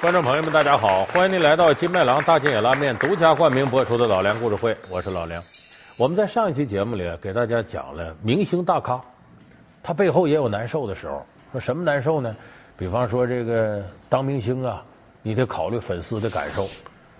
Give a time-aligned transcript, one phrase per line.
[0.00, 1.04] 观众朋友们，大家好！
[1.12, 5.42] 欢迎您来到金麦郎大金野拉面独家冠名播出的老梁故事会，我是老梁。
[5.98, 8.98] 我们在上一期节目里给大家讲了明星大咖，
[9.82, 11.22] 他背后也有难受的时候。
[11.52, 12.34] 说什么难受呢？
[12.78, 14.82] 比方说这个当明星啊，
[15.20, 16.66] 你得考虑粉丝的感受，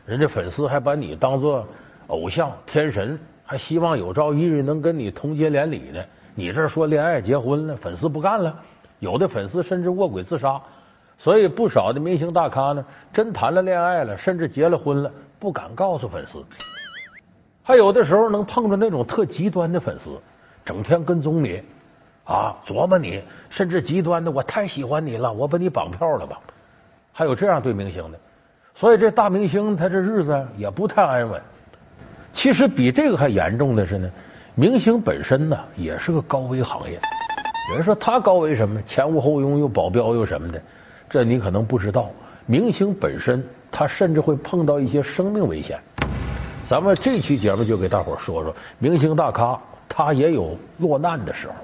[0.06, 1.68] 人家粉丝还把你当做
[2.06, 6.02] 偶像、天神，还希望有朝一日能跟你同结连理呢。
[6.34, 8.58] 你这说恋爱、结婚了，粉丝不干了，
[9.00, 10.58] 有的粉丝甚至卧轨自杀。
[11.22, 16.42] 所以不少的明星大咖呢，真谈了恋爱了，甚至结了婚了，不敢告诉粉丝。
[17.62, 20.18] 还有的时候能碰着那种特极端的粉丝，
[20.64, 21.62] 整天跟踪你
[22.24, 26.40] 啊，琢磨你，甚至极端的，我太喜欢你了，我把你绑票了吧？
[27.12, 28.18] 还有这样对明星的，
[28.74, 31.38] 所以这大明星他这日子也不太安稳。
[32.32, 34.10] 其实比这个还严重的是呢，
[34.54, 36.98] 明星本身呢也是个高危行业。
[37.68, 38.80] 有人说他高危什么？
[38.82, 40.62] 前无后拥，又保镖又什么的。
[41.10, 42.08] 这你可能不知道，
[42.46, 45.76] 明星本身他甚至会碰到一些生命危险。
[46.68, 51.54] 咱们这期节目就给大伙说说，明星大咖他也有落难的时候，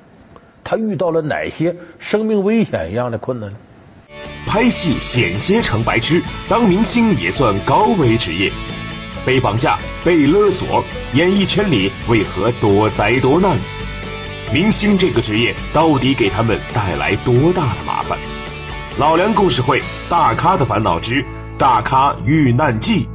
[0.65, 3.57] 他遇到了哪些生命危险一样的困难呢？
[4.49, 8.51] 拍戏险些成白痴，当明星也算高危职业。
[9.25, 10.83] 被绑架、被勒索，
[11.15, 13.57] 演艺圈里为何多灾多难？
[14.53, 18.19] 明星这个职业到底给他们带来多大的麻烦？
[18.99, 21.23] 老梁故事会，大咖的烦恼之
[21.59, 23.07] 大咖遇难记。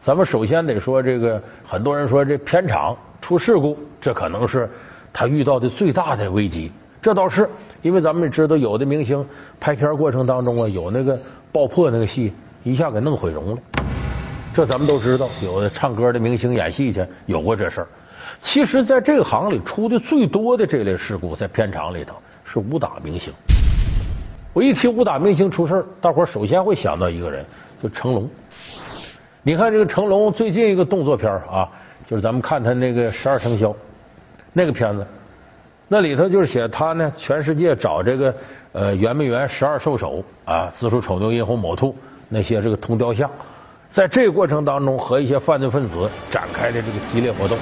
[0.00, 4.66] 咱们首先得说这个，很多人说这片场出事故，这可能是
[5.12, 6.72] 他遇到的最大的危机。
[7.02, 7.46] 这倒是，
[7.82, 9.22] 因为咱们也知道，有的明星
[9.60, 11.20] 拍片过程当中啊，有那个
[11.52, 12.32] 爆破那个戏，
[12.64, 13.58] 一下给弄毁容了。
[14.54, 17.86] 这咱们都知道，有的唱歌的明星演戏去，有过这事儿。
[18.40, 23.30] 其实，在这个行里出的最多的这类事故，在片场里头是武打明星。
[24.56, 27.44] 我一提武打明星出事大伙首先会想到一个人，
[27.82, 28.26] 就成龙。
[29.42, 31.68] 你看这个成龙最近一个动作片啊，
[32.06, 33.68] 就是咱们看他那个《十二生肖》
[34.54, 35.06] 那个片子，
[35.88, 38.34] 那里头就是写他呢，全世界找这个
[38.72, 41.94] 呃圆明园十二兽首啊，子鼠丑牛寅虎卯兔
[42.30, 43.30] 那些这个铜雕像，
[43.92, 47.58] 在这个过程当中和一些犯罪分子展开的这个激烈活动。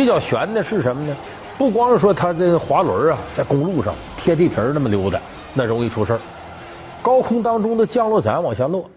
[0.00, 1.14] 比较悬的是什么呢？
[1.58, 5.20] 不光是说他这滑轮啊，在公路上贴地皮那么溜达，
[5.52, 6.18] 那容易出事
[7.02, 8.88] 高空当中的降落伞往下落，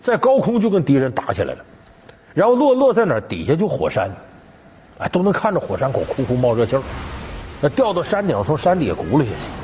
[0.00, 1.64] 在高空就跟敌人打起来了，
[2.32, 3.20] 然后落落在哪儿？
[3.22, 4.08] 底下就火山，
[4.98, 6.82] 哎，都能看着火山口呼呼冒热气儿，
[7.60, 9.61] 那掉到山顶，从山底下轱辘下去。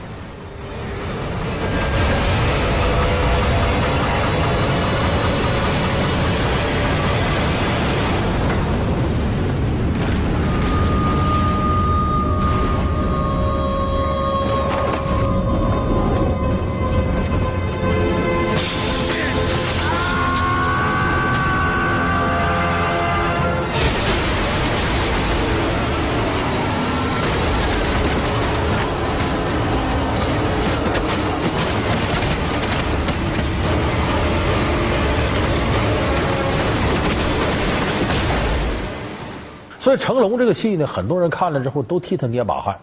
[39.89, 42.77] 所以成龙这个戏呢，很多人看了之后都替他捏把汗。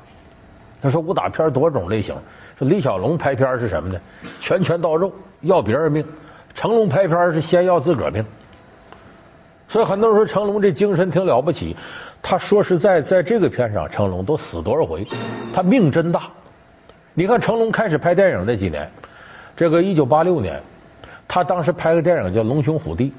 [0.82, 2.16] 他说武打片多种类型，
[2.58, 4.02] 说李小龙拍片是什么呢？
[4.42, 6.04] 拳拳到肉，要别人命；
[6.56, 8.26] 成龙拍片是先要自个儿命。
[9.68, 11.78] 所以很多人说成龙这精神挺了不起。
[12.24, 15.06] 他说实在，在这个片上，成龙都死多少回，
[15.54, 16.24] 他命真大。
[17.14, 18.90] 你看成龙开始拍电影那几年，
[19.56, 20.60] 这个一九八六年，
[21.28, 23.10] 他当时拍个电影叫《龙兄虎弟》，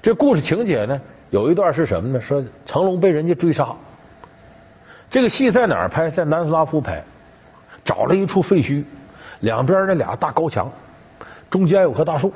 [0.00, 0.98] 这故事情节呢？
[1.30, 2.20] 有一段是什么呢？
[2.20, 3.68] 说成龙被人家追杀，
[5.10, 6.08] 这个戏在哪儿拍？
[6.08, 7.02] 在南斯拉夫拍，
[7.84, 8.82] 找了一处废墟，
[9.40, 10.70] 两边那俩大高墙，
[11.50, 12.32] 中间有棵大树，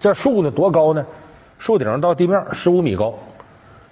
[0.00, 1.04] 这树呢多高呢？
[1.58, 3.14] 树顶到地面十五米高。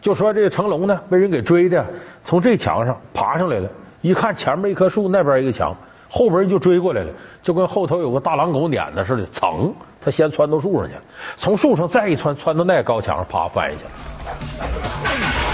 [0.00, 1.84] 就说这个成龙呢被人给追的，
[2.24, 3.68] 从这墙上爬上来了，
[4.02, 5.74] 一看前面一棵树，那边一个墙，
[6.08, 7.12] 后边人就追过来了，
[7.42, 10.94] 就跟后头有个大狼狗撵的似的，噌，他先窜到树上去，
[11.36, 15.45] 从树上再一窜，窜到那高墙上，啪翻下去了。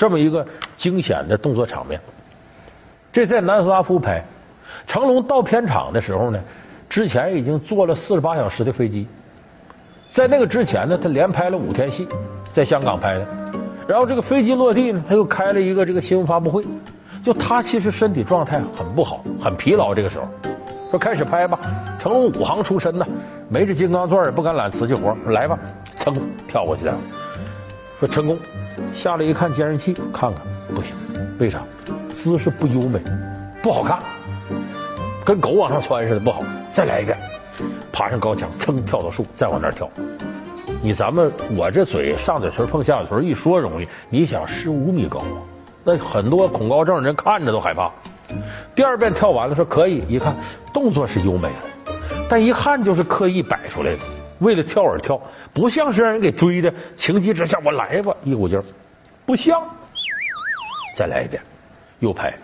[0.00, 0.46] 这么一个
[0.78, 2.00] 惊险的动作场面。
[3.12, 4.24] 这在南斯拉夫拍，
[4.86, 6.40] 成龙到片场的时候呢，
[6.88, 9.06] 之前已经坐了四十八小时的飞机，
[10.14, 12.08] 在那个之前呢，他连拍了五天戏，
[12.54, 13.26] 在香港拍的。
[13.86, 16.64] 然后这个飞机落地呢，他又开了一个这个新闻发布会。
[17.22, 19.94] 就他其实身体状态很不好，很疲劳。
[19.94, 20.26] 这个时候
[20.90, 21.58] 说开始拍吧，
[22.00, 23.06] 成龙武行出身呐，
[23.50, 25.58] 没这金刚钻也不敢揽瓷器活，来吧，
[25.98, 26.18] 噌
[26.48, 26.96] 跳过去了。
[27.98, 28.38] 说成功
[28.94, 30.40] 下来一看监视器，看看
[30.74, 30.94] 不行，
[31.38, 31.60] 为啥？
[32.14, 33.00] 姿势不优美，
[33.62, 33.98] 不好看，
[35.24, 36.42] 跟狗往上窜似的，不好。
[36.72, 37.16] 再来一遍，
[37.92, 39.88] 爬上高墙，噌跳到树，再往那跳。
[40.82, 45.22] 你咱们我这嘴上嘴唇碰下嘴唇一说容易，你想十五米高？
[45.84, 47.90] 那很多恐高症人看着都害怕。
[48.74, 50.34] 第二遍跳完了说可以，一看
[50.72, 51.92] 动作是优美的，
[52.28, 53.98] 但一看就是刻意摆出来的，
[54.40, 55.20] 为了跳而跳，
[55.54, 56.72] 不像是让人给追的。
[56.96, 58.64] 情急之下我来吧，一股劲儿，
[59.24, 59.62] 不像。
[60.96, 61.40] 再来一遍，
[62.00, 62.34] 又拍，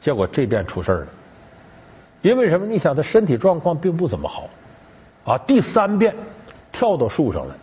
[0.00, 1.06] 结果这遍出事了。
[2.22, 2.66] 因为什么？
[2.66, 4.48] 你想他身体状况并不怎么好
[5.24, 5.38] 啊。
[5.46, 6.14] 第三遍
[6.72, 7.56] 跳到树上了，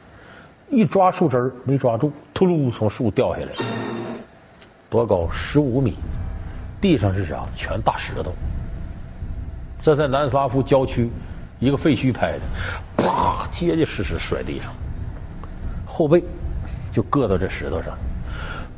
[0.70, 3.52] 一抓树枝没抓住，突噜从树掉下来。
[4.90, 5.30] 多高？
[5.32, 5.96] 十五米，
[6.80, 7.46] 地上是啥？
[7.56, 8.32] 全大石头。
[9.82, 11.10] 这在南斯拉夫郊区
[11.66, 12.40] 一个废墟拍的，
[12.96, 14.72] 啪，结结实实摔地上，
[15.84, 16.24] 后背
[16.92, 17.98] 就硌到这石头上。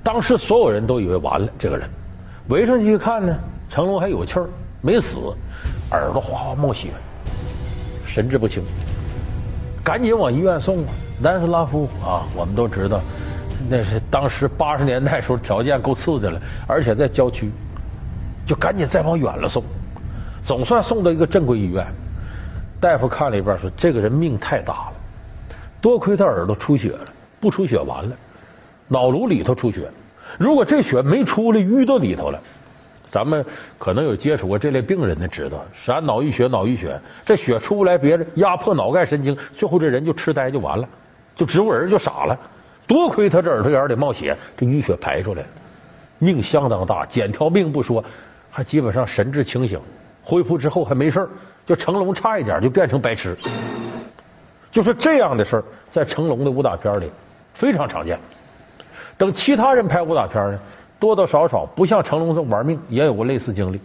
[0.01, 1.89] 当时所有人都以为完了，这个人
[2.47, 3.35] 围上去一看呢，
[3.69, 4.47] 成龙还有气儿，
[4.81, 5.17] 没死，
[5.91, 6.87] 耳朵哗哗冒血，
[8.05, 8.63] 神志不清，
[9.83, 10.93] 赶紧往医院送啊。
[11.19, 13.01] 南斯拉夫啊，我们都知道。
[13.69, 17.51] 那是当时八十年代时候条件够次的了，而且在郊区，
[18.45, 19.61] 就赶紧再往远了送，
[20.45, 21.85] 总算送到一个正规医院。
[22.79, 24.93] 大夫看了一遍说：“这个人命太大了，
[25.81, 27.05] 多亏他耳朵出血了，
[27.39, 28.15] 不出血完了，
[28.87, 29.89] 脑颅里头出血。
[30.37, 32.39] 如果这血没出来，淤到里头了，
[33.09, 33.43] 咱们
[33.79, 40.87] 可能有接触过这类病人的知道，啥脑溢血、脑溢血，这血出不来，别人压迫脑盖神经，最后这人就痴呆就完了，
[41.35, 42.37] 就植物人就傻了。”
[42.87, 45.43] 多亏他这耳朵眼里冒血，这淤血排出来，
[46.19, 48.01] 命相当大，捡条命不说，
[48.49, 49.77] 还基本上神志清醒，
[50.23, 51.27] 恢复之后还没事
[51.67, 53.37] 就成龙差一点就变成白痴，
[54.71, 57.11] 就是这样的事儿，在成龙的武打片里
[57.53, 58.17] 非常常见。
[59.17, 60.59] 等其他人拍武打片呢，
[60.97, 63.79] 多多少少不像成龙这么玩命，也有过类似经历。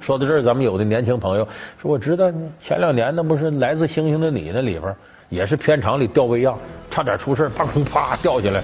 [0.00, 1.48] 说到这儿，咱们有的年轻朋友
[1.80, 2.30] 说，我知道
[2.60, 4.94] 前两年那不是《来自星星的你》那里边。
[5.30, 6.54] 也是片场里吊威亚，
[6.90, 8.62] 差点出事砰砰啪掉下来。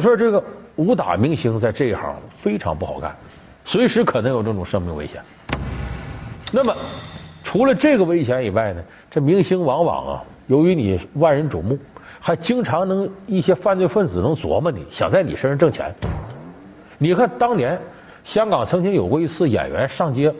[0.00, 0.42] 说这个。
[0.76, 3.14] 武打明星在这一行非常不好干，
[3.66, 5.20] 随时可能有这种生命危险。
[6.52, 6.74] 那么，
[7.44, 11.78] 除了这个危险以外呢，这明星往往啊，由于你万人瞩目，
[12.18, 15.94] 还经常能一些犯罪分子能琢磨你，想在你身上挣钱。
[16.96, 17.78] 你看当年
[18.24, 20.32] 香港曾经有过一次演员上街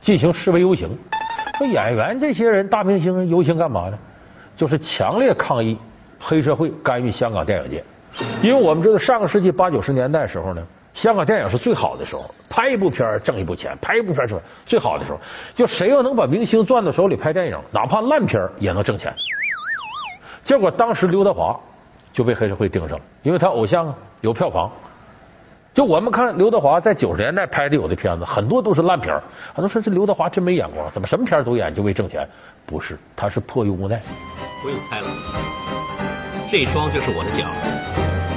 [0.00, 0.88] 进行示威游行，
[1.58, 3.98] 说演员这些人大明星游行干嘛呢？
[4.56, 5.78] 就是强烈抗议
[6.18, 7.84] 黑社会干预香港电影界。
[8.42, 10.62] 因为我们知道，上个世纪八九十年代时候呢，
[10.94, 15.18] 香港电影是最好的时候，拍一部片挣一部钱，拍一部片是最好的时候。
[15.54, 19.14] 就谁要能把明星攥到手里拍电影，哪怕烂片也能挣钱。
[20.44, 21.58] 结果当时刘德华
[22.12, 24.70] 就被黑社会盯上了，因为他偶像有票房。
[25.74, 29.14] 就我们看刘德华在九十年代拍的有的片子，很多都是烂片
[29.52, 32.26] 很多说这刘德华真没眼光，怎么什么片都演就为挣钱？
[32.64, 34.00] 不是，他是迫于无奈。
[34.62, 35.06] 不用猜了，
[36.48, 37.44] 这桩就是我的脚。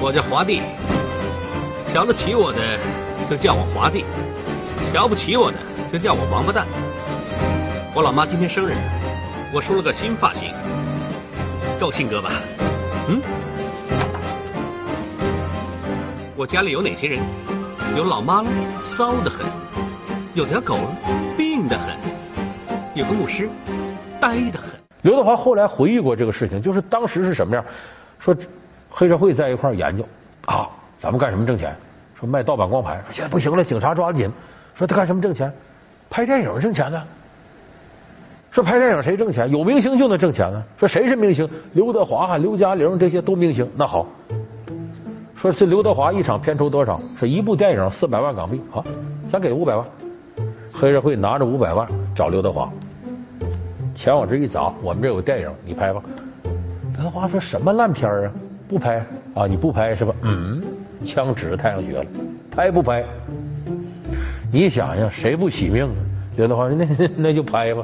[0.02, 0.62] 我叫华帝，
[1.94, 2.80] 瞧得起我的
[3.30, 4.04] 就叫我华帝，
[4.92, 5.58] 瞧不起我的
[5.92, 6.66] 就叫我王八蛋。
[7.94, 8.74] 我老妈今天生日，
[9.54, 10.52] 我梳了个新发型，
[11.80, 12.32] 够性格吧？
[13.10, 13.22] 嗯？
[16.36, 17.20] 我家里有哪些人？
[17.96, 18.50] 有老妈了，
[18.82, 19.46] 骚的很；
[20.34, 20.96] 有条狗了，
[21.38, 21.96] 病的很；
[22.96, 23.48] 有个牧师，
[24.20, 24.70] 呆的很。
[25.04, 27.64] 刘德华后来回忆过这个事情，就是当时是什么样？
[28.20, 28.36] 说。
[28.92, 30.04] 黑社会在一块研究
[30.48, 30.68] 啊，
[31.00, 31.76] 咱们干什么挣钱？
[32.20, 34.28] 说卖盗版光盘，现在不行了，警察抓紧。
[34.74, 35.54] 说他干什么挣钱？
[36.10, 37.00] 拍电影挣钱呢？
[38.50, 39.48] 说拍电影谁挣钱？
[39.52, 40.64] 有明星就能挣钱呢？
[40.76, 41.48] 说谁是明星？
[41.74, 43.70] 刘德华、刘嘉玲这些都明星。
[43.76, 44.08] 那好，
[45.36, 47.00] 说是刘德华一场片酬多少？
[47.16, 48.60] 说一部电影四百万港币。
[48.72, 48.84] 好，
[49.32, 49.86] 咱给五百万。
[50.74, 52.68] 黑社会拿着五百万找刘德华，
[53.96, 56.02] 钱往这一砸，我们这有电影，你拍吧。
[57.00, 58.32] 刘德华说什么烂片啊？
[58.68, 59.02] 不拍
[59.34, 59.48] 啊？
[59.48, 60.14] 你不拍是吧？
[60.24, 60.62] 嗯，
[61.02, 62.06] 枪指着太阳穴了，
[62.52, 63.06] 拍不拍？
[64.52, 65.96] 你想想，谁不惜命啊？
[66.36, 67.82] 刘德华说那 那就拍吧。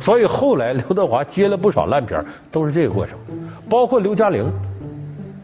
[0.00, 3.16] 所以后来刘德华接了不少烂片，都是这个过程。
[3.70, 4.50] 包括刘嘉玲，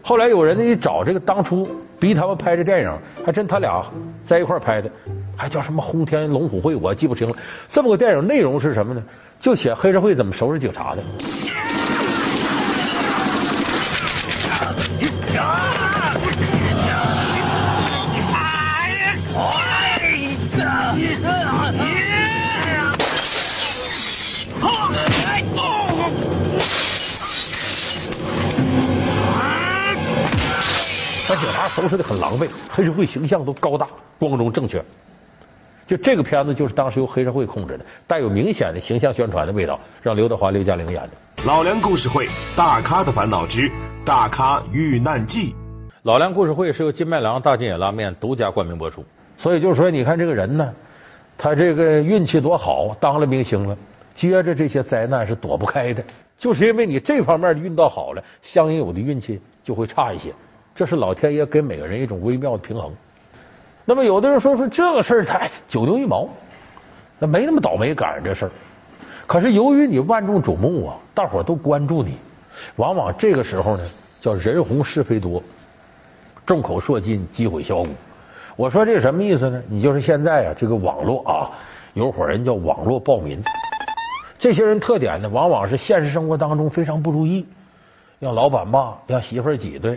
[0.02, 1.64] 后来有人一找这个当初
[2.00, 2.92] 逼他们拍这电影，
[3.24, 3.80] 还真他俩
[4.26, 4.90] 在一块拍的，
[5.36, 7.36] 还叫什么《轰天龙虎会》，我记不清了。
[7.68, 9.00] 这么个电影内容是什么呢？
[9.38, 11.02] 就写黑社会怎么收拾警察的。
[31.82, 34.82] 收拾的很狼狈，黑社会形象都高大、光荣、正确。
[35.84, 41.10] 就这个片子就是当时由黑社会控制的，带有明显的形象宣传的味道，让刘德华、刘嘉玲演的。
[41.44, 43.68] 老梁故事会《大咖的烦恼之
[44.06, 45.52] 大咖遇难记》。
[46.04, 49.04] 老梁故事会是由金麦郎大金眼拉面独家冠名播出。
[49.36, 50.72] 所以就是说，你看这个人呢，
[51.36, 53.76] 他这个运气多好，当了明星了，
[54.14, 56.02] 接着这些灾难是躲不开的。
[56.38, 60.32] 就是因为你这方面的运道好了，相应有的运气就会差一些。
[60.82, 62.92] 这是老天爷给每个人一种微妙的平衡。
[63.84, 66.28] 那么有的人说说这个事儿才九牛一毛，
[67.20, 68.50] 那没那么倒霉赶上这事儿。
[69.28, 72.16] 可是由于你万众瞩目啊，大伙都关注你，
[72.74, 75.40] 往往这个时候呢叫人红是非多，
[76.44, 77.90] 众口铄金，积毁销骨。
[78.56, 79.62] 我说这什么意思呢？
[79.68, 81.48] 你就是现在啊，这个网络啊，
[81.94, 83.40] 有伙人叫网络暴民，
[84.36, 87.46] 这些人特点呢，往往是现实生活当中非常不如意，
[88.18, 89.96] 让老板骂，让媳妇儿挤兑。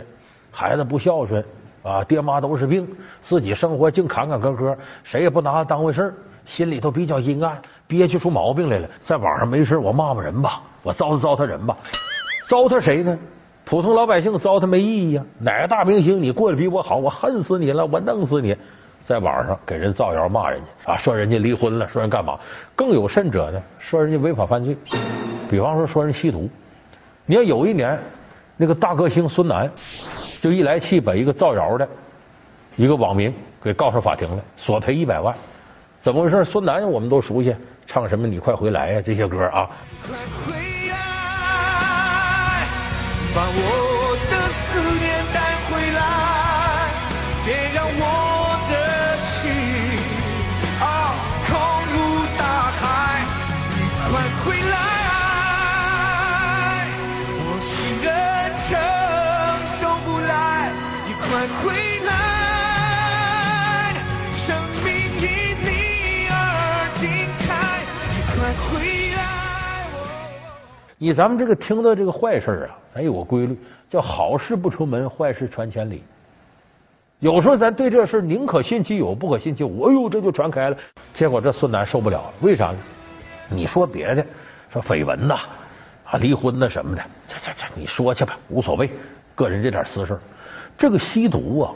[0.56, 1.44] 孩子不孝顺
[1.84, 2.88] 啊，爹妈都是病，
[3.22, 6.14] 自己生活净坎坎坷坷，谁也不拿他当回事儿，
[6.46, 8.88] 心里头比较阴暗，憋屈出毛病来了。
[9.04, 11.76] 在网上没事我骂骂人吧，我糟蹋糟蹋人吧，
[12.48, 13.18] 糟蹋谁呢？
[13.66, 15.24] 普通老百姓糟蹋没意义呀。
[15.40, 18.56] 哪个大明星你过得比我好，我恨死你了，我弄死你。
[19.04, 22.40] 在网上给人造谣骂人家啊，说人家离婚了，说人干嘛？
[22.76, 24.76] 更有甚者呢，说人家违法犯罪，
[25.50, 26.50] 比方说说人吸毒。
[27.28, 28.00] 你要有一年
[28.58, 29.70] 那个大歌星孙楠。
[30.46, 31.90] 就一来气，把一个造谣的
[32.76, 33.34] 一个网民
[33.64, 35.36] 给告上法庭了，索赔一百万。
[36.00, 36.46] 怎么回事？
[36.46, 37.56] 孙楠我们都熟悉，
[37.88, 39.68] 唱什么“你快回来呀”这些歌啊。
[40.06, 40.54] 快回
[40.88, 40.98] 来，
[43.34, 43.85] 把我
[70.98, 73.58] 你咱们这个听到这个坏事啊，咱有个规律，
[73.90, 76.02] 叫好事不出门，坏事传千里。
[77.20, 79.84] 有时候咱对这事宁可信其有，不可信其无。
[79.84, 80.78] 哎呦，这就传开了。
[81.14, 82.78] 结果这孙楠受不了了，为啥呢？
[83.50, 84.26] 你说别的，
[84.72, 85.36] 说绯闻呐，
[86.06, 88.90] 啊，离婚呐什么的，这这这，你说去吧，无所谓，
[89.34, 90.18] 个人这点私事。
[90.78, 91.72] 这个吸毒啊，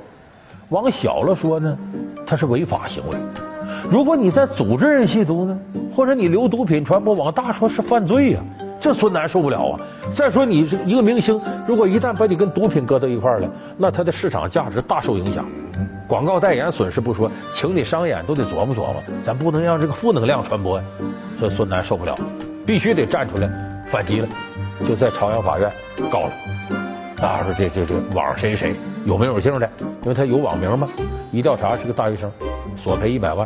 [0.70, 1.78] 往小了说呢，
[2.26, 3.18] 它是违法行为；
[3.90, 5.60] 如果你在组织人吸毒呢，
[5.94, 8.42] 或者你留毒品传播，往大说是犯罪呀。
[8.80, 9.80] 这孙楠受不了啊！
[10.16, 15.46] 再说你是一个明星，如果一旦把你跟毒品搁到一块儿了，那他的市场价值大受影响，
[16.08, 20.86] 广告代言损失不说，请你商演都得琢磨琢磨，咱不能让这个负能量传播呀。
[21.38, 22.16] 所以孙楠受不了，
[22.66, 23.50] 必须得站出来
[23.92, 24.28] 反击了，
[24.88, 25.70] 就在朝阳法院
[26.10, 26.32] 告了。
[27.22, 28.74] 啊，说这这这网谁谁
[29.06, 29.70] 有名有姓的，
[30.04, 30.88] 因为他有网名嘛。
[31.32, 32.32] 一调查是个大学生，
[32.78, 33.46] 索赔一百万。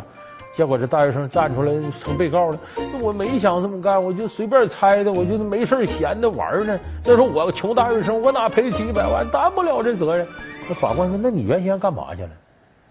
[0.56, 2.58] 结果这大学生站出来成被告了。
[2.76, 6.78] 那我没想这么干，我就随便猜的，我就没事闲的玩呢。
[7.02, 9.28] 再说我穷大学生，我哪赔得起一百万？
[9.30, 10.26] 担不了这责任。
[10.68, 12.30] 那法官说：“那你原先干嘛去了？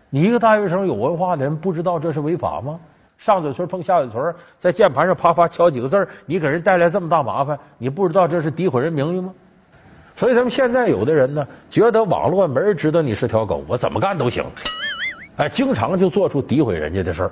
[0.09, 2.79] 你一个大学生，有文化的人不知道这是违法吗？
[3.17, 9.33] 上嘴唇碰下嘴唇，在键盘上啪啪敲几个字你给人带来这么大麻烦，你不知道这是诋毁人名誉吗？”
[10.15, 14.43] 所以，咱们现在有的人呢，觉得网络没人知道你是条狗，我怎么干都行。
[15.37, 17.31] 哎，经常就做出诋毁人家的事儿。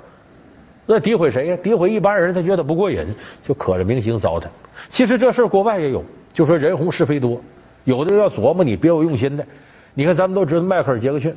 [0.86, 1.56] 那诋毁谁呀？
[1.62, 3.06] 诋毁一般人，他觉得不过瘾，
[3.46, 4.44] 就可着明星糟蹋。
[4.90, 7.40] 其实这事儿国外也有，就说人红是非多，
[7.84, 9.46] 有的要琢磨你别有用心的。
[9.94, 11.34] 你看，咱们都知道迈克尔·杰克逊，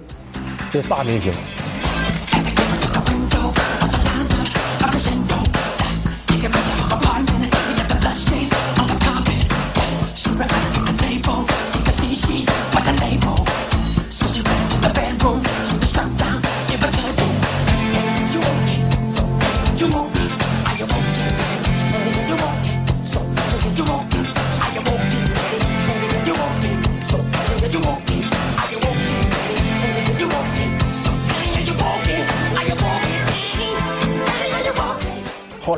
[0.71, 1.31] 这大明星。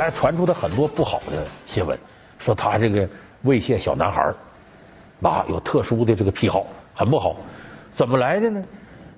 [0.09, 1.97] 传出他很多不好的新闻，
[2.39, 3.07] 说他这个
[3.45, 4.35] 猥亵小男孩儿
[5.21, 7.35] 啊，有特殊的这个癖好，很不好。
[7.93, 8.63] 怎么来的呢？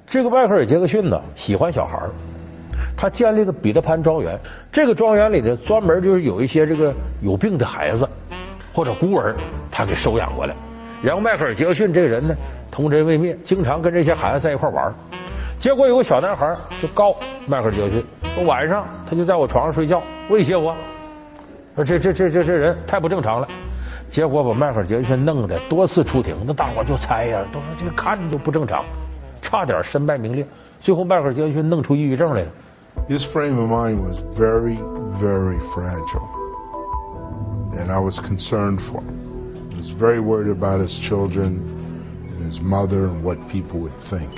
[0.08, 2.10] 这个迈克尔·杰克逊呢，喜欢小孩儿，
[2.98, 4.39] 他建立了彼得潘庄园。
[4.72, 8.08] 这个庄园里呢，专门就是有一些这个有病的孩子
[8.74, 9.36] 或者孤儿，
[9.69, 10.55] 他给收养过来。
[11.03, 12.36] 然后迈克尔·杰克逊这个人呢，
[12.72, 14.93] 童真未灭，经常跟这些孩子在一块玩。
[15.59, 17.14] 结果有个小男孩儿就告
[17.47, 20.75] 迈克尔·杰克逊，说晚上他就在我床上睡觉，威胁我，
[21.75, 23.49] 说这这这这这人太不正常了。
[24.09, 28.85] 结果把迈克尔·杰克逊弄得多次出庭，那大伙儿就猜呀，都说这个看着都不正常，
[29.41, 30.47] 差点身败名裂。
[30.81, 32.49] 最后迈克尔·杰克逊弄出抑郁症来了。
[33.09, 34.79] His frame of mind was very,
[35.21, 36.29] very fragile.
[37.76, 39.19] And I was concerned for him.
[39.73, 41.59] I was very worried about his children
[42.23, 44.31] and his mother and what people would think.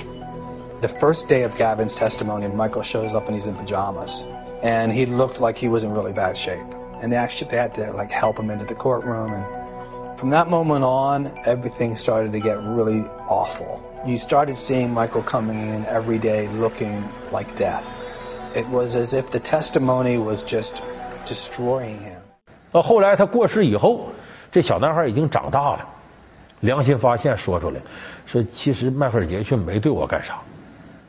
[0.81, 4.25] The first day of Gavin's testimony, Michael shows up and he's in pajamas,
[4.61, 6.65] and he looked like he was in really bad shape.
[7.01, 9.31] And they actually they had to like help him into the courtroom.
[9.31, 13.81] And from that moment on, everything started to get really awful.
[14.05, 17.85] You started seeing Michael coming in every day looking like death.
[18.55, 20.81] It was as if the testimony was just
[21.27, 22.21] destroying him.
[22.71, 24.09] 到后来他过世以后，
[24.51, 25.85] 这小男孩已经长大了，
[26.61, 27.81] 良心发现说出来，
[28.25, 30.39] 说其实迈克尔·杰克逊没对我干啥，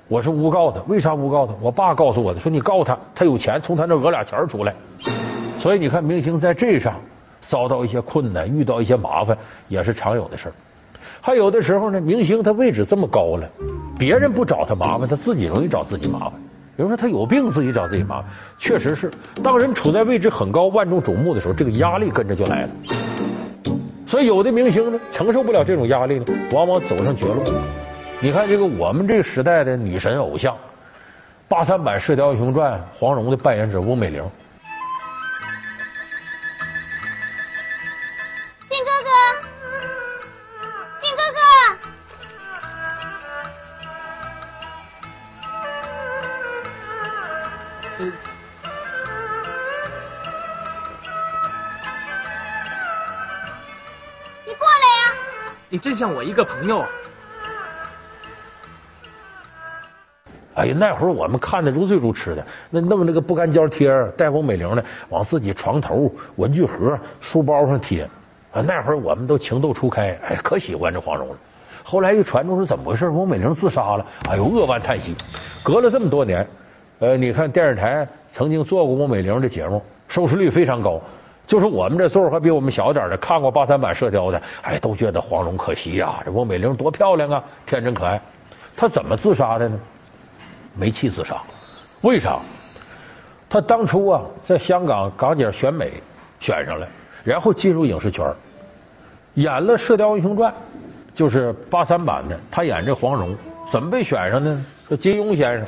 [0.07, 0.81] 我是诬告他。
[0.87, 1.53] 为啥诬告他？
[1.61, 4.73] 我爸告诉我的，说你告他，他有钱，从他那讹俩钱出来。
[5.59, 6.95] 所以你看，明星在这上
[7.47, 9.37] 遭到一些困难，遇到一些麻烦，
[9.67, 10.53] 也是常有的事儿。
[11.21, 13.47] 还有的时候呢，明星他位置这么高了，
[13.97, 16.33] 别人不找他麻烦，他自己容易找自己麻烦。
[16.75, 19.09] 比如说他有病，自己找自己麻烦，确实是。
[19.41, 22.69] 当人处在位置很高、万众瞩目的时候，这个压力跟着就来了。
[24.05, 27.41] 所以有的明星呢，承受不了这种压力呢，往往走上绝路。
[28.23, 30.57] 你看这个我们这个时代的女神偶像，
[31.49, 34.23] 八三版《射雕英雄传》黄蓉的扮演者翁美玲，
[38.69, 39.09] 靖哥哥，
[41.01, 41.41] 靖哥哥，
[54.45, 55.13] 你过来呀！
[55.67, 56.87] 你真像我一个朋友啊！
[60.63, 68.03] 哎呀，那会儿我们看的如醉如痴的，那弄那个不干胶贴儿，带翁美玲的，往自己床头、文具盒、书包上贴。
[68.53, 71.35] 啊，那会儿我们都情窦初开，哎，可喜欢这黄蓉了。
[71.83, 73.09] 后来一传出是怎么回事？
[73.09, 75.13] 翁美玲自杀了，哎呦，扼腕叹息。
[75.63, 76.47] 隔了这么多年，
[76.99, 81.01] 呃，你看电视台曾经做过翁美玲的节目，收视率非常高。
[81.45, 88.21] 就是我们这岁数还比我们小点的，看过八三版《射雕》的，哎，都觉得黄蓉可惜呀、这翁美玲多漂亮啊，天真可爱。
[88.77, 89.77] 她怎么自杀的呢？
[90.75, 91.35] 煤气自杀。
[92.01, 92.39] 为啥？
[93.49, 96.01] 他当初啊，在香港港姐选美
[96.39, 96.87] 选上了，
[97.23, 98.25] 然后进入影视圈，
[99.35, 100.51] 演了《射雕英雄传》，
[101.13, 103.35] 就是八三版的，他演这黄蓉，
[103.71, 104.65] 怎么被选上呢？
[104.87, 105.67] 说金庸先生，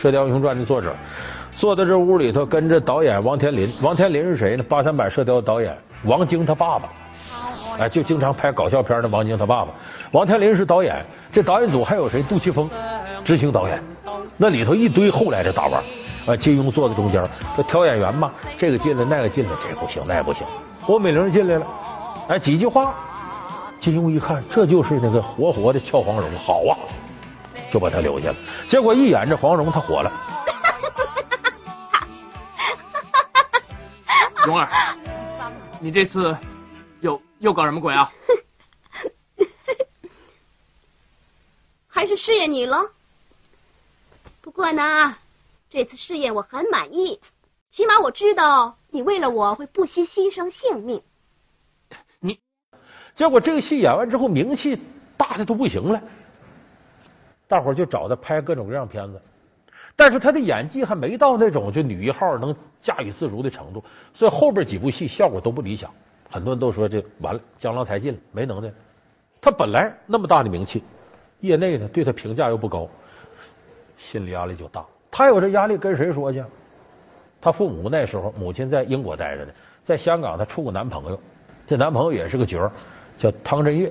[0.00, 0.94] 射雕英雄传》的作者。
[1.52, 3.68] 坐在这屋里头，跟着导演王天林。
[3.82, 4.64] 王天林是谁呢？
[4.68, 6.88] 八三版《射雕》导演王晶他爸爸，
[7.78, 9.72] 哎，就经常拍搞笑片的王晶他爸爸。
[10.12, 12.22] 王天林是导演，这导演组还有谁？
[12.22, 12.70] 杜琪峰
[13.28, 13.78] 执行导演。
[14.38, 15.84] 那里头一堆后来的大腕，
[16.24, 17.22] 啊，金庸坐在中间，
[17.54, 20.46] 说挑演员嘛，这个进来，那个进来，这不行，那也不行。
[20.86, 21.66] 郭美玲进来了，
[22.26, 22.94] 哎，几句话，
[23.78, 26.72] 金庸一看，这就是那个活活的俏黄蓉，好啊，
[27.70, 28.36] 就把他留下了。
[28.66, 30.10] 结果一演这黄蓉，她火了。
[34.46, 34.66] 蓉儿，
[35.80, 36.34] 你这次
[37.02, 38.10] 又又搞什么鬼啊？
[41.90, 42.78] 还是试验你了。
[44.48, 45.14] 不过呢，
[45.68, 47.20] 这次试验我很满意，
[47.70, 51.02] 起码我知道你为了我会不惜牺牲性命。
[52.18, 52.40] 你
[53.14, 54.80] 结果这个戏演完之后，名气
[55.18, 56.00] 大的都不行了，
[57.46, 59.20] 大伙儿就找他拍各种各样片子，
[59.94, 63.84] 但是他的演技还没到那种就女一号能驾驭自如的程度，
[64.14, 65.92] 所以后边几部戏效果都不理想，
[66.30, 68.72] 很多人都说这完了，江郎才尽了，没能耐。
[69.42, 70.82] 他本来那么大的名气，
[71.40, 72.88] 业内呢对他评价又不高，
[73.98, 74.82] 心理压力就大。
[75.10, 76.42] 他有这压力跟谁说去？
[77.40, 79.52] 他父母那时候母亲在英国待着呢，
[79.84, 81.20] 在香港他处过男朋友，
[81.66, 82.72] 这男朋友也是个角儿，
[83.16, 83.90] 叫汤镇业。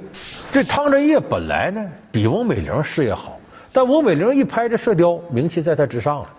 [0.52, 3.40] 这汤镇业本来呢比翁美玲事业好，
[3.72, 6.30] 但翁美玲一拍这《射雕》，名气在他之上了。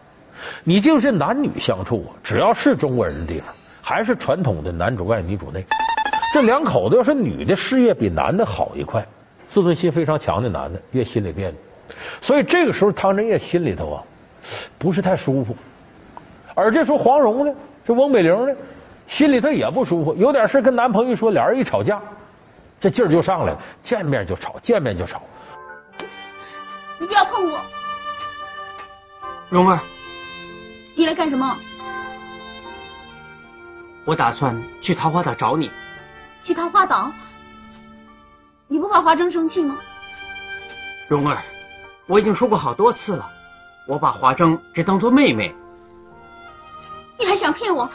[0.64, 3.48] 你就是男女相处啊，只要是中国人的地方，
[3.82, 5.64] 还是传统的男主外女主内。
[6.34, 9.04] 这两口子要是女的事业比男的好一块，
[9.48, 11.56] 自尊心非常强的男的越心里别扭。
[12.20, 14.02] 所以这个时候汤镇业心里头啊
[14.78, 15.56] 不是太舒服。
[16.54, 18.54] 而这时候黄蓉呢这翁美玲呢，
[19.06, 22.00] 心里头也不舒服，有点事跟男朋友说，俩人一吵架，
[22.78, 25.22] 这劲儿就上来了，见面就吵，见面就吵。
[26.98, 27.60] 你不要碰我！
[29.48, 29.78] 蓉儿，
[30.94, 31.56] 你来干什么？
[34.04, 35.70] 我打算去桃花岛找你。
[36.42, 37.10] 去桃花岛？
[38.66, 39.78] 你不怕华筝生气吗？
[41.08, 41.38] 蓉儿，
[42.08, 43.30] 我已经说过好多次了，
[43.86, 45.54] 我把华筝只当做妹妹。
[47.18, 47.88] 你还想骗我？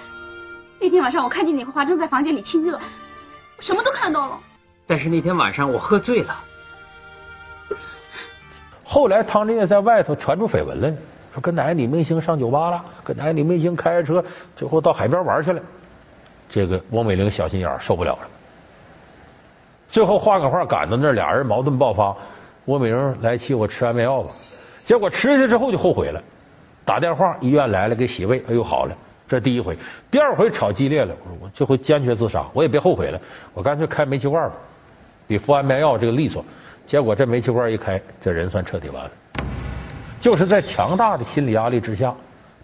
[0.79, 2.77] 那天晚上我看见你和华筝在房间里亲热，
[3.57, 4.37] 我什么都看到了。
[4.85, 6.39] 但是那天晚上我喝醉了。
[8.83, 10.93] 后来汤镇业在外头传出绯闻来，
[11.33, 14.23] 说跟哪个女明星上酒吧了，跟哪个女明星开着车，
[14.55, 15.61] 最后到海边玩去了。
[16.49, 18.27] 这个翁美玲小心眼受不了了，
[19.89, 22.15] 最后换个话赶到那儿，俩人矛盾爆发。
[22.65, 24.29] 我美玲来气我吃安眠药吧，
[24.85, 26.21] 结果吃下去之后就后悔了，
[26.85, 28.95] 打电话医院来了给洗胃，哎呦好了，
[29.27, 29.77] 这第一回。
[30.09, 33.19] 第二回吵激烈了，我说我这回坚决自杀，我也别后悔了，
[33.53, 34.55] 我干脆开煤气罐吧，
[35.27, 36.43] 比服安眠药这个利索。
[36.85, 39.11] 结果这煤气罐一开，这人算彻底完了。
[40.19, 42.13] 就是在强大的心理压力之下，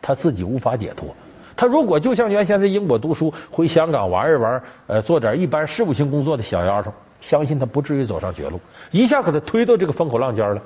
[0.02, 1.14] 他自己无法解脱。
[1.56, 8.60] 他如果就像原先在英国读书，回香港玩一玩，呃，做点一般事务性工作的小丫头，相信他不至于走上绝路。
[8.92, 10.62] 一下给他推到这个风口浪尖了，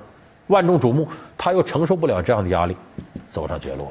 [0.48, 2.76] 万众瞩目，他又承受不了这样的压力，
[3.32, 3.88] 走上绝路。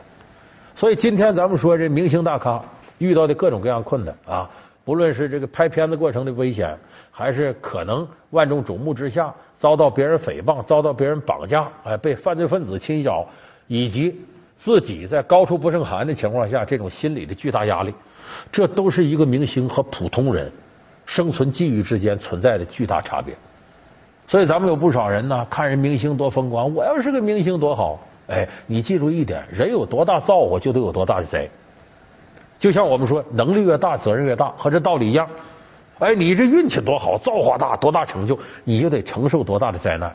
[0.75, 2.63] 所以今天咱们说这明星大咖
[2.99, 4.49] 遇到的各种各样困难啊，
[4.85, 6.77] 不论是这个拍片子过程的危险，
[7.11, 13.27] 还是可能万众瞩目之下遭到别人诽谤、遭到别人绑架，哎，被犯罪分子侵扰，
[13.67, 14.19] 以及
[14.57, 17.95] 自己在高处不胜寒的情况下这种心理的巨大压力，
[18.51, 20.51] 这都是一个明星和普通人
[21.13, 23.37] 生存际遇之间存在的巨大差别。
[24.27, 28.01] 所以咱们有不少人呢，看人明星多风光，我要是个明星多好。
[28.29, 31.47] 哎，你记住一点，人有多大造化，就得有多大的灾。
[32.59, 35.29] 就像我们说，能力越大，责任越大，和这道理一样。
[35.99, 40.11] 哎，你这运气多好，造化大，多大成就，你就得承受多大的灾难。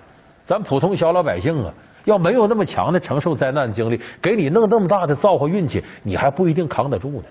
[0.46, 1.72] 咱普通小老百姓啊，
[2.06, 7.24] 要没有那么强的承受灾难的经历，给你弄那么大的造化运气，你还不一定扛得住呢。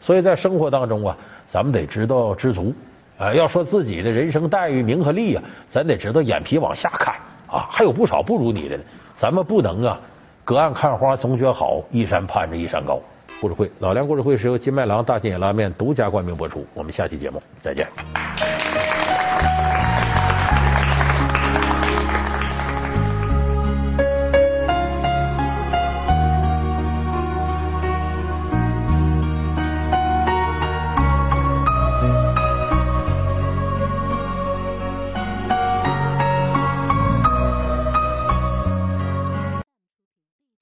[0.00, 2.74] 所以在生活当中啊，咱们得知道知足。
[3.18, 7.14] 啊，要说自己的人生待遇、名和利啊，咱得知道眼皮往下看
[7.46, 8.82] 啊，还有不少不如你的呢。
[9.16, 10.00] 咱们不能啊，
[10.44, 13.00] 隔岸看花总觉好，一山盼着一山高。
[13.40, 16.64] 故事会，老梁故事会是由金麦郎大金眼拉面独家冠名播出。
[16.74, 17.88] 我们下期节目再见。